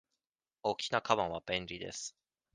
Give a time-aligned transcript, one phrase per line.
[0.63, 2.15] 大きなかばんは便利です。